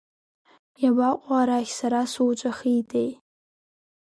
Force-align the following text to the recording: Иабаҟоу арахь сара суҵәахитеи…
Иабаҟоу 0.83 1.35
арахь 1.39 1.71
сара 1.79 2.01
суҵәахитеи… 2.11 3.11